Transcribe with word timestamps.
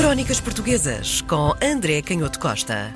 Crónicas 0.00 0.40
Portuguesas 0.40 1.20
com 1.20 1.52
André 1.62 2.00
Canhoto 2.00 2.40
Costa. 2.40 2.90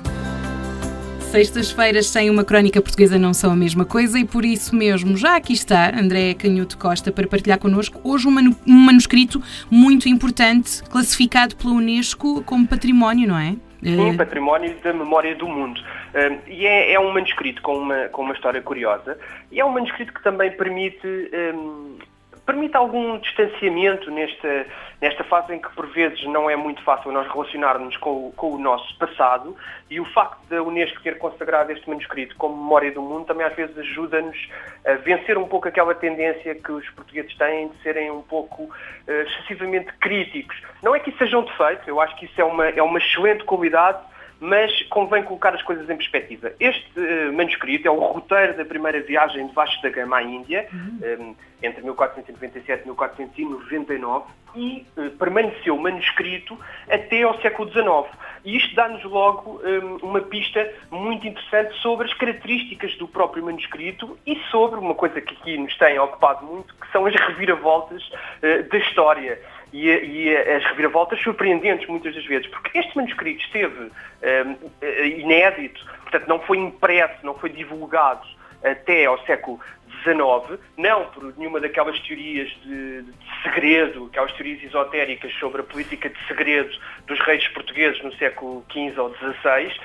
Sextas-feiras 1.19 2.07
sem 2.07 2.31
uma 2.31 2.43
crónica 2.43 2.81
portuguesa 2.81 3.19
não 3.19 3.31
são 3.31 3.51
a 3.51 3.55
mesma 3.55 3.85
coisa 3.85 4.17
e 4.17 4.25
por 4.25 4.43
isso 4.43 4.75
mesmo 4.75 5.15
já 5.15 5.35
aqui 5.35 5.53
está 5.53 5.91
André 5.95 6.33
Canhoto 6.33 6.79
Costa 6.79 7.11
para 7.11 7.27
partilhar 7.27 7.59
connosco 7.59 8.01
hoje 8.03 8.27
um, 8.27 8.31
manu 8.31 8.55
um 8.67 8.73
manuscrito 8.73 9.39
muito 9.69 10.09
importante 10.09 10.81
classificado 10.89 11.55
pela 11.55 11.73
Unesco 11.73 12.43
como 12.43 12.67
património, 12.67 13.27
não 13.27 13.37
é? 13.37 13.55
Sim, 13.83 14.09
uh... 14.09 14.17
património 14.17 14.75
da 14.83 14.91
memória 14.91 15.35
do 15.35 15.47
mundo. 15.47 15.79
Uh, 15.79 16.41
e 16.49 16.65
é, 16.65 16.93
é, 16.93 16.99
um 16.99 17.13
manuscrito 17.13 17.61
com 17.61 17.77
uma, 17.77 18.07
com 18.07 18.23
uma 18.23 18.33
história 18.33 18.63
curiosa 18.63 19.15
e 19.51 19.59
é 19.59 19.63
um 19.63 19.69
manuscrito 19.69 20.11
que 20.11 20.23
também 20.23 20.49
permite 20.57 21.05
um, 21.05 21.99
permite 22.45 22.77
algum 22.77 23.17
distanciamento 23.17 24.11
nesta, 24.11 24.67
nesta 25.01 25.23
fase 25.23 25.53
em 25.53 25.59
que, 25.59 25.69
por 25.75 25.87
vezes, 25.87 26.23
não 26.25 26.49
é 26.49 26.55
muito 26.55 26.81
fácil 26.83 27.11
nós 27.11 27.27
relacionarmos 27.31 27.97
com, 27.97 28.31
com 28.33 28.51
o 28.53 28.59
nosso 28.59 28.95
passado 28.97 29.55
e 29.89 29.99
o 29.99 30.05
facto 30.05 30.39
da 30.47 30.61
Unesco 30.61 31.01
ter 31.01 31.17
consagrado 31.17 31.71
este 31.71 31.89
manuscrito 31.89 32.35
como 32.37 32.55
memória 32.55 32.91
do 32.91 33.01
mundo 33.01 33.25
também 33.25 33.45
às 33.45 33.55
vezes 33.55 33.77
ajuda-nos 33.77 34.37
a 34.85 34.93
vencer 34.93 35.37
um 35.37 35.47
pouco 35.47 35.67
aquela 35.67 35.95
tendência 35.95 36.53
que 36.55 36.71
os 36.71 36.87
portugueses 36.91 37.35
têm 37.35 37.69
de 37.69 37.81
serem 37.81 38.11
um 38.11 38.21
pouco 38.21 38.63
uh, 38.63 38.71
excessivamente 39.07 39.91
críticos. 39.99 40.55
Não 40.83 40.95
é 40.95 40.99
que 40.99 41.09
isso 41.09 41.17
seja 41.17 41.37
um 41.37 41.43
defeito, 41.43 41.89
eu 41.89 41.99
acho 41.99 42.15
que 42.15 42.25
isso 42.25 42.39
é 42.39 42.43
uma, 42.43 42.67
é 42.67 42.81
uma 42.81 42.99
excelente 42.99 43.43
qualidade 43.43 43.99
mas 44.39 44.81
convém 44.83 45.23
colocar 45.23 45.53
as 45.53 45.61
coisas 45.61 45.89
em 45.89 45.95
perspectiva. 45.95 46.51
Este 46.59 46.99
uh, 46.99 47.33
manuscrito 47.33 47.87
é 47.87 47.91
o 47.91 47.99
roteiro 47.99 48.57
da 48.57 48.65
primeira 48.65 49.01
viagem 49.01 49.47
de 49.47 49.53
Vasco 49.53 49.81
da 49.81 49.89
Gama 49.89 50.17
à 50.17 50.23
Índia, 50.23 50.67
uhum. 50.71 50.79
um, 50.79 51.35
eh, 51.61 51.67
entre 51.67 51.81
1497 51.81 52.83
e 52.83 52.85
1499, 52.85 54.25
e 54.55 54.85
uh, 54.97 55.09
permaneceu 55.11 55.77
manuscrito 55.77 56.57
até 56.89 57.23
ao 57.23 57.39
século 57.41 57.69
XIX. 57.71 58.13
E 58.43 58.57
isto 58.57 58.75
dá-nos 58.75 59.03
logo 59.03 59.61
um, 59.63 60.07
uma 60.07 60.21
pista 60.21 60.71
muito 60.91 61.27
interessante 61.27 61.73
sobre 61.81 62.07
as 62.07 62.13
características 62.13 62.95
do 62.97 63.07
próprio 63.07 63.43
manuscrito 63.43 64.17
e 64.25 64.37
sobre 64.51 64.79
uma 64.79 64.93
coisa 64.93 65.19
que 65.19 65.33
aqui 65.33 65.57
nos 65.57 65.75
tem 65.77 65.97
ocupado 65.97 66.45
muito, 66.45 66.73
que 66.75 66.91
são 66.91 67.05
as 67.05 67.15
reviravoltas 67.15 68.03
uh, 68.03 68.69
da 68.69 68.77
história 68.77 69.39
e, 69.75 69.89
e, 69.89 70.37
as 70.37 70.63
reviravoltas 70.67 71.19
surpreendentes 71.19 71.85
muitas 71.87 72.15
das 72.15 72.25
vezes, 72.25 72.47
porque 72.47 72.77
este 72.79 72.95
manuscrito 72.95 73.43
esteve 73.43 73.91
um, 73.91 75.19
inédito, 75.19 75.85
portanto 76.03 76.27
não 76.27 76.39
foi 76.39 76.57
impresso, 76.59 77.15
não 77.23 77.35
foi 77.35 77.49
divulgado 77.49 78.25
até 78.63 79.05
ao 79.05 79.19
século 79.25 79.59
XIX, 80.05 80.59
não 80.77 81.05
por 81.07 81.35
nenhuma 81.37 81.59
daquelas 81.59 81.99
teorias 82.01 82.49
de, 82.63 83.01
de, 83.01 83.13
segredo, 83.43 84.05
aquelas 84.05 84.31
teorias 84.33 84.63
esotéricas 84.63 85.33
sobre 85.39 85.61
a 85.61 85.63
política 85.63 86.09
de 86.09 86.27
segredo 86.27 86.69
dos 87.07 87.19
reis 87.21 87.47
portugueses 87.49 88.01
no 88.03 88.13
século 88.15 88.63
XV 88.71 88.99
ou 88.99 89.15
XVI, 89.15 89.75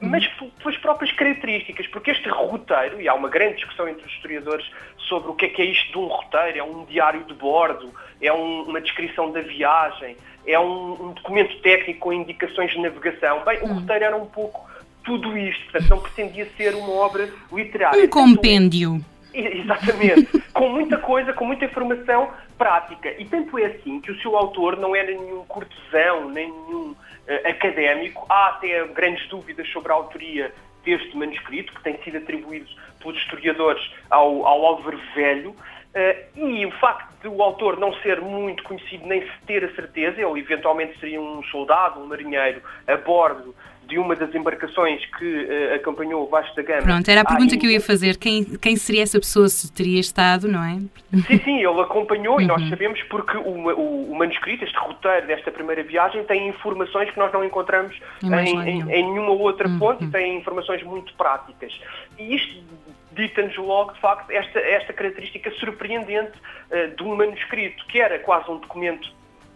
mas 0.00 0.26
pelas 0.62 0.76
próprias 0.78 1.12
características, 1.12 1.86
porque 1.86 2.10
este 2.10 2.28
roteiro, 2.28 3.00
e 3.00 3.08
há 3.08 3.14
uma 3.14 3.28
grande 3.28 3.56
discussão 3.56 3.88
entre 3.88 4.06
os 4.06 4.12
historiadores 4.12 4.70
sobre 5.08 5.30
o 5.30 5.34
que 5.34 5.46
é 5.46 5.48
que 5.48 5.62
é 5.62 5.64
isto 5.64 5.90
de 5.90 5.98
um 5.98 6.06
roteiro, 6.06 6.58
é 6.58 6.62
um 6.62 6.84
diário 6.84 7.24
de 7.24 7.34
bordo, 7.34 7.92
é 8.20 8.32
um, 8.32 8.62
uma 8.62 8.80
descrição 8.80 9.32
da 9.32 9.40
viagem, 9.40 10.16
é 10.46 10.58
um, 10.58 10.92
um, 10.92 11.12
documento 11.12 11.60
técnico 11.60 12.00
com 12.00 12.12
indicações 12.12 12.70
de 12.70 12.80
navegação. 12.80 13.42
Bem, 13.44 13.58
o 13.62 13.66
roteiro 13.74 14.04
era 14.04 14.16
um 14.16 14.26
pouco 14.26 14.68
tudo 15.04 15.36
isto, 15.36 15.62
portanto 15.70 15.90
não 15.90 15.98
pretendia 15.98 16.46
ser 16.56 16.74
uma 16.74 16.92
obra 16.92 17.28
literária. 17.52 18.04
Um 18.04 18.08
compêndio. 18.08 19.04
Exatamente, 19.34 20.40
com 20.52 20.68
muita 20.68 20.98
coisa, 20.98 21.32
com 21.32 21.44
muita 21.44 21.64
informação 21.64 22.30
prática. 22.58 23.14
E 23.18 23.24
tanto 23.24 23.58
é 23.58 23.66
assim 23.66 24.00
que 24.00 24.10
o 24.10 24.20
seu 24.20 24.36
autor 24.36 24.76
não 24.76 24.94
era 24.94 25.10
nenhum 25.10 25.44
cortesão, 25.44 26.28
nem 26.28 26.50
nenhum 26.50 26.90
uh, 26.90 27.48
académico. 27.48 28.26
Há 28.28 28.48
até 28.48 28.84
grandes 28.88 29.26
dúvidas 29.28 29.68
sobre 29.68 29.92
a 29.92 29.94
autoria 29.94 30.52
deste 30.84 31.16
manuscrito, 31.16 31.72
que 31.74 31.82
tem 31.82 32.02
sido 32.02 32.18
atribuído 32.18 32.68
pelos 32.98 33.16
historiadores 33.18 33.82
ao, 34.08 34.46
ao 34.46 34.66
Álvaro 34.66 35.00
Velho. 35.14 35.50
Uh, 35.50 36.46
e 36.46 36.66
o 36.66 36.70
facto 36.72 37.10
de 37.22 37.28
o 37.28 37.42
autor 37.42 37.78
não 37.78 37.92
ser 37.94 38.20
muito 38.20 38.62
conhecido 38.62 39.06
nem 39.06 39.22
se 39.22 39.38
ter 39.46 39.64
a 39.64 39.74
certeza, 39.74 40.20
ele 40.20 40.40
eventualmente 40.40 40.98
seria 40.98 41.20
um 41.20 41.42
soldado, 41.44 42.00
um 42.00 42.06
marinheiro 42.06 42.62
a 42.86 42.96
bordo 42.96 43.54
de 43.90 43.98
uma 43.98 44.14
das 44.14 44.32
embarcações 44.32 45.04
que 45.18 45.24
uh, 45.24 45.74
acompanhou 45.74 46.22
o 46.22 46.28
Vasco 46.28 46.54
da 46.54 46.62
Gama. 46.62 46.82
Pronto, 46.82 47.08
era 47.10 47.22
a 47.22 47.24
pergunta 47.24 47.56
que 47.58 47.66
eu 47.66 47.70
ia 47.70 47.80
fazer. 47.80 48.16
Quem, 48.16 48.44
quem 48.44 48.76
seria 48.76 49.02
essa 49.02 49.18
pessoa 49.18 49.48
se 49.48 49.70
teria 49.72 49.98
estado, 49.98 50.46
não 50.46 50.62
é? 50.62 50.78
Sim, 51.26 51.38
sim, 51.44 51.56
ele 51.56 51.80
acompanhou 51.80 52.36
uhum. 52.36 52.40
e 52.40 52.46
nós 52.46 52.62
uhum. 52.62 52.70
sabemos 52.70 53.02
porque 53.10 53.36
o, 53.36 53.40
o, 53.40 54.12
o, 54.12 54.14
manuscrito, 54.16 54.64
este 54.64 54.78
roteiro 54.78 55.26
desta 55.26 55.50
primeira 55.50 55.82
viagem, 55.82 56.22
tem 56.24 56.48
informações 56.48 57.10
que 57.10 57.18
nós 57.18 57.32
não 57.32 57.44
encontramos 57.44 58.00
em, 58.22 58.32
em, 58.32 58.80
em, 58.82 59.10
nenhuma 59.10 59.32
outra 59.32 59.68
uhum. 59.68 59.78
fonte 59.78 60.04
e 60.04 60.10
tem 60.10 60.38
informações 60.38 60.84
muito 60.84 61.12
práticas. 61.14 61.72
E 62.16 62.36
isto 62.36 62.62
dita-nos 63.10 63.56
logo, 63.56 63.92
de 63.92 64.00
facto, 64.00 64.30
esta, 64.30 64.60
esta 64.60 64.92
característica 64.92 65.50
surpreendente 65.58 66.38
uh, 66.70 66.96
de 66.96 67.02
um 67.02 67.16
manuscrito, 67.16 67.84
que 67.86 68.00
era 68.00 68.20
quase 68.20 68.48
um 68.48 68.58
documento 68.58 69.10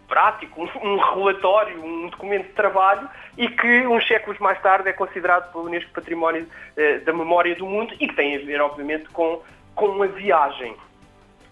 prático, 0.07 0.61
um, 0.61 0.93
um, 0.93 0.97
relatório, 0.97 1.83
um 1.83 2.09
documento 2.09 2.47
de 2.47 2.53
trabalho 2.53 3.07
e 3.37 3.47
que 3.47 3.87
uns 3.87 4.07
séculos 4.07 4.39
mais 4.39 4.61
tarde 4.61 4.89
é 4.89 4.93
considerado 4.93 5.51
pelo 5.51 5.65
Unesco 5.65 5.91
Património 5.91 6.47
eh, 6.77 6.99
da 6.99 7.13
Memória 7.13 7.55
do 7.55 7.65
Mundo 7.65 7.93
e 7.99 8.07
que 8.07 8.15
tem 8.15 8.35
a 8.35 8.39
ver, 8.39 8.61
obviamente, 8.61 9.09
com, 9.09 9.41
com 9.73 10.01
a 10.01 10.07
viagem. 10.07 10.75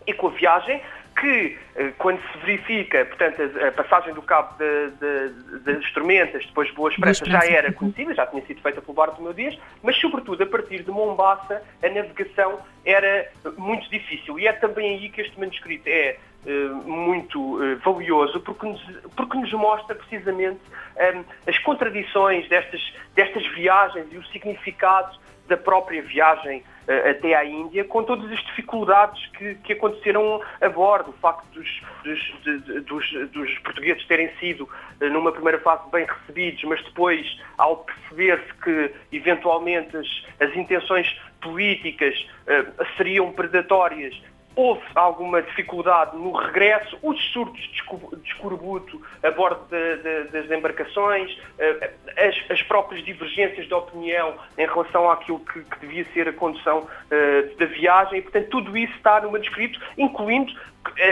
E 0.06 0.14
com 0.14 0.28
a 0.28 0.32
viagem 0.32 0.82
que, 1.20 1.58
eh, 1.76 1.94
quando 1.98 2.20
se 2.32 2.38
verifica, 2.40 3.06
portanto, 3.06 3.42
a, 3.42 3.68
a 3.68 3.72
passagem 3.72 4.14
do 4.14 4.22
cabo 4.22 4.56
das 4.58 5.78
instrumentas, 5.78 6.46
depois 6.46 6.70
de 6.70 6.76
Boas 6.76 6.96
Pressas, 6.96 7.28
já 7.28 7.46
era 7.46 7.72
conhecida, 7.72 8.14
já 8.14 8.26
tinha 8.26 8.44
sido 8.46 8.62
feita 8.62 8.82
pelo 8.82 8.94
Bartolomeu 8.94 9.34
Dias, 9.34 9.58
mas, 9.82 9.96
sobretudo, 9.98 10.44
a 10.44 10.46
partir 10.46 10.84
de 10.84 10.92
Mombasa, 10.92 11.62
a 11.82 11.90
navegação 11.90 12.60
era 12.86 13.30
muito 13.58 13.90
difícil. 13.90 14.40
E 14.40 14.48
é 14.48 14.54
também 14.54 14.96
aí 14.96 15.10
que 15.10 15.22
este 15.22 15.40
manuscrito 15.40 15.88
é 15.88 16.18
muito 16.86 17.64
eh, 17.64 17.76
valioso 17.76 18.40
porque 18.42 18.68
nos, 18.68 18.82
porque 19.16 19.38
nos 19.38 19.54
mostra 19.54 19.96
precisamente 19.96 20.60
um, 21.16 21.24
as 21.48 21.58
contradições 21.60 22.48
destas, 22.50 22.82
destas 23.16 23.46
viagens 23.54 24.08
e 24.12 24.18
o 24.18 24.26
significado 24.26 25.18
da 25.48 25.58
própria 25.58 26.02
viagem 26.02 26.64
até 27.10 27.34
à 27.34 27.46
Índia, 27.46 27.86
com 27.86 28.04
todas 28.04 28.30
as 28.30 28.40
dificuldades 28.46 29.26
que, 29.38 29.56
que 29.56 29.74
aconteceram 29.74 30.42
a 30.60 30.70
bordo, 30.70 31.12
o 31.12 31.14
facto 31.14 31.46
dos, 31.54 31.82
dos, 32.04 32.84
dos, 32.86 33.32
dos 33.32 33.60
portugueses 33.60 34.06
terem 34.06 34.30
sido, 34.38 34.68
numa 35.00 35.32
primeira 35.32 35.60
fase, 35.60 35.90
bem 35.92 36.06
recebidos, 36.06 36.62
mas 36.66 36.84
depois, 36.84 37.26
ao 37.58 37.78
perceber-se 37.78 38.54
que, 38.56 38.94
eventualmente, 39.14 39.96
as, 39.96 40.08
as 40.42 40.56
intenções 40.56 41.08
políticas 41.42 42.16
uh, 42.48 42.86
seriam 42.98 43.32
predatórias, 43.32 44.14
houve 44.56 44.82
alguma 44.96 45.42
dificuldade 45.42 46.16
no 46.16 46.32
regresso, 46.32 46.98
os 47.02 47.20
surtos 47.32 47.62
de 47.62 48.30
escorbuto 48.30 49.02
a 49.24 49.32
bordo 49.32 49.62
de, 49.70 49.98
de, 49.98 50.24
das 50.32 50.52
embarcações, 50.52 51.38
eh, 51.58 51.92
as, 52.18 52.52
as, 52.52 52.62
próprias 52.64 53.04
divergências 53.04 53.68
de 53.68 53.74
opinião 53.74 54.36
em 54.58 54.66
relação 54.66 55.10
àquilo 55.10 55.40
que, 55.40 55.62
que 55.64 55.80
devia 55.80 56.06
ser 56.14 56.28
a 56.28 56.34
condução 56.34 56.80
uh, 56.80 57.58
da 57.58 57.66
viagem, 57.66 58.20
e, 58.20 58.22
portanto, 58.22 58.48
tudo 58.50 58.78
isso 58.78 58.94
está 58.96 59.22
no 59.22 59.32
manuscrito, 59.32 59.80
incluindo 59.98 60.54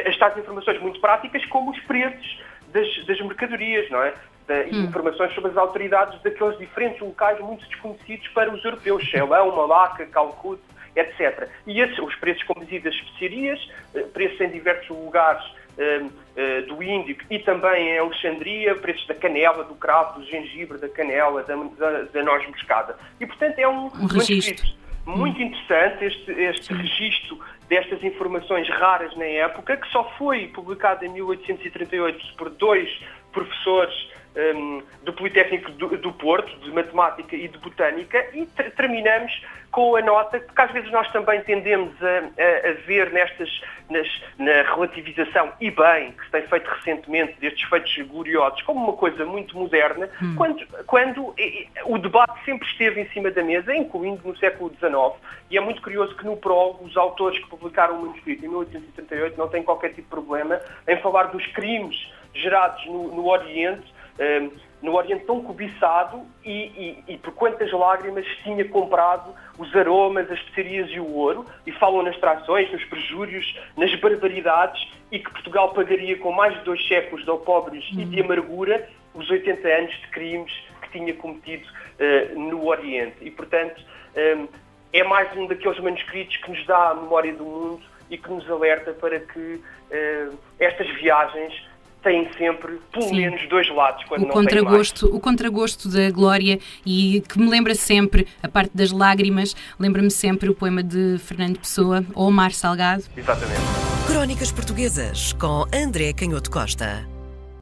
as 0.07 0.17
tais 0.17 0.37
informações 0.37 0.79
muito 0.79 0.99
práticas, 0.99 1.43
como 1.45 1.71
os 1.71 1.79
preços 1.81 2.41
das, 2.71 3.05
das 3.05 3.19
mercadorias, 3.21 3.89
não 3.89 4.03
é? 4.03 4.13
hum. 4.49 4.83
informações 4.85 5.33
sobre 5.33 5.51
as 5.51 5.57
autoridades 5.57 6.21
daqueles 6.21 6.57
diferentes 6.57 6.99
locais 6.99 7.39
muito 7.39 7.65
desconhecidos 7.67 8.27
para 8.29 8.53
os 8.53 8.63
europeus, 8.63 9.09
Ceilão, 9.09 9.55
Malaca, 9.55 10.05
Calcute, 10.05 10.61
etc. 10.95 11.47
E 11.67 11.79
esses, 11.79 11.97
os 11.99 12.15
preços, 12.15 12.43
como 12.43 12.63
dizia, 12.63 12.81
das 12.81 12.93
especiarias, 12.93 13.59
eh, 13.95 14.01
preços 14.13 14.39
em 14.41 14.49
diversos 14.49 14.89
lugares 14.89 15.43
uh, 15.45 16.05
uh, 16.05 16.67
do 16.67 16.83
Índico 16.83 17.23
e 17.29 17.39
também 17.39 17.89
em 17.89 17.99
Alexandria, 17.99 18.75
preços 18.75 19.05
da 19.07 19.15
canela, 19.15 19.63
do 19.63 19.75
cravo, 19.75 20.19
do 20.19 20.25
gengibre, 20.25 20.77
da 20.77 20.89
canela, 20.89 21.43
da, 21.43 21.55
da, 21.55 22.01
da 22.03 22.23
noz 22.23 22.45
moscada. 22.47 22.97
E, 23.19 23.25
portanto, 23.25 23.57
é 23.59 23.67
um, 23.67 23.85
um 23.85 24.05
registro 24.05 24.81
muito 25.05 25.39
hum. 25.39 25.43
interessante 25.43 26.05
este, 26.05 26.31
este 26.31 26.73
registro 26.73 27.39
destas 27.67 28.03
informações 28.03 28.69
raras 28.69 29.15
na 29.15 29.25
época, 29.25 29.77
que 29.77 29.87
só 29.89 30.03
foi 30.17 30.47
publicado 30.49 31.05
em 31.05 31.09
1838 31.09 32.35
por 32.37 32.49
dois 32.49 32.89
professores 33.31 33.93
um, 34.35 34.81
do 35.03 35.13
Politécnico 35.13 35.71
do, 35.71 35.97
do, 35.97 36.13
Porto, 36.13 36.57
de 36.59 36.71
Matemática 36.71 37.35
e 37.35 37.47
de 37.47 37.57
Botânica, 37.57 38.25
e 38.33 38.45
ter, 38.45 38.71
terminamos 38.71 39.31
com 39.71 39.95
a 39.95 40.01
nota, 40.01 40.39
porque 40.39 40.61
às 40.61 40.71
vezes 40.71 40.91
nós 40.91 41.09
também 41.11 41.41
tendemos 41.41 41.93
a, 42.03 42.07
a, 42.07 42.69
a 42.69 42.73
ver 42.85 43.11
nestas, 43.11 43.61
nas, 43.89 44.07
na 44.37 44.63
relativização, 44.63 45.51
e 45.61 45.71
bem, 45.71 46.11
que 46.11 46.25
se 46.25 46.31
tem 46.31 46.41
feito 46.43 46.67
recentemente 46.67 47.39
destes 47.39 47.69
feitos 47.69 47.95
gloriosos, 48.07 48.61
como 48.63 48.83
uma 48.83 48.93
coisa 48.93 49.25
muito 49.25 49.57
moderna, 49.57 50.09
hum. 50.21 50.35
quando, 50.35 50.67
quando 50.85 51.33
e, 51.37 51.67
o 51.85 51.97
debate 51.97 52.43
sempre 52.43 52.67
esteve 52.67 53.01
em 53.01 53.09
cima 53.09 53.31
da 53.31 53.43
mesa, 53.43 53.73
incluindo 53.73 54.21
no 54.27 54.35
século 54.37 54.69
XIX, 54.71 55.21
e 55.49 55.57
é 55.57 55.61
muito 55.61 55.81
curioso 55.81 56.15
que 56.15 56.25
no 56.25 56.35
prólogo 56.35 56.85
os 56.85 56.95
autores 56.97 57.39
que 57.39 57.49
publicaram 57.49 57.95
o 57.95 58.01
manuscrito 58.01 58.45
em 58.45 58.49
1878 58.49 59.37
não 59.37 59.47
têm 59.47 59.63
qualquer 59.63 59.89
tipo 59.89 60.01
de 60.01 60.07
problema 60.07 60.61
em 60.87 60.97
falar 60.97 61.23
dos 61.25 61.45
crimes 61.47 62.11
gerados 62.33 62.85
no, 62.85 63.13
no 63.15 63.27
Oriente 63.27 64.00
um, 64.19 64.51
no 64.81 64.95
Oriente 64.95 65.25
tão 65.25 65.41
cobiçado 65.43 66.25
e, 66.43 66.51
e, 66.51 67.13
e, 67.13 67.17
por 67.17 67.33
quantas 67.33 67.71
lágrimas 67.71 68.25
tinha 68.43 68.65
comprado 68.67 69.33
os 69.57 69.73
aromas, 69.75 70.29
as 70.31 70.39
especiarias 70.39 70.89
e 70.89 70.99
o 70.99 71.07
ouro, 71.07 71.45
e 71.67 71.71
falam 71.71 72.01
nas 72.01 72.17
trações, 72.17 72.71
nos 72.71 72.83
prejúrios, 72.85 73.55
nas 73.77 73.93
barbaridades, 73.95 74.81
e 75.11 75.19
que 75.19 75.29
Portugal 75.29 75.73
pagaria 75.73 76.17
com 76.17 76.31
mais 76.31 76.57
de 76.57 76.63
dois 76.63 76.85
séculos 76.87 77.23
de 77.23 77.29
opobres 77.29 77.87
uhum. 77.91 78.01
e 78.01 78.05
de 78.05 78.21
amargura 78.21 78.89
os 79.13 79.29
80 79.29 79.67
anos 79.67 79.91
de 79.91 80.07
crimes 80.07 80.51
que 80.81 80.89
tinha 80.91 81.13
cometido 81.13 81.67
uh, 81.67 82.39
no 82.39 82.65
Oriente. 82.65 83.17
E, 83.21 83.29
portanto, 83.29 83.81
um, 84.15 84.47
é 84.93 85.03
mais 85.03 85.35
um 85.37 85.47
daqueles 85.47 85.79
manuscritos 85.79 86.37
que 86.37 86.49
nos 86.49 86.65
dá 86.65 86.89
a 86.89 86.95
memória 86.95 87.33
do 87.33 87.43
mundo 87.43 87.81
e 88.09 88.17
que 88.17 88.29
nos 88.29 88.49
alerta 88.49 88.93
para 88.93 89.19
que 89.19 89.39
uh, 89.39 90.37
estas 90.59 90.87
viagens 90.95 91.70
têm 92.01 92.29
sempre 92.37 92.79
pelo 92.91 93.07
Sim. 93.07 93.17
menos 93.17 93.47
dois 93.47 93.69
lados 93.69 94.03
quando 94.05 94.23
o 94.23 94.27
não 94.27 94.33
contragosto 94.33 95.15
o 95.15 95.19
contragosto 95.19 95.89
da 95.89 96.09
glória 96.09 96.59
e 96.85 97.23
que 97.27 97.39
me 97.39 97.49
lembra 97.49 97.75
sempre 97.75 98.27
a 98.41 98.47
parte 98.47 98.75
das 98.75 98.91
lágrimas 98.91 99.55
lembra-me 99.79 100.11
sempre 100.11 100.49
o 100.49 100.53
poema 100.53 100.83
de 100.83 101.17
Fernando 101.19 101.59
Pessoa 101.59 102.03
ou 102.13 102.31
Mar 102.31 102.51
Salgado. 102.51 103.03
Exatamente. 103.15 103.61
Crónicas 104.07 104.51
Portuguesas 104.51 105.33
com 105.33 105.65
André 105.73 106.13
Canhoto 106.13 106.49
Costa 106.49 107.20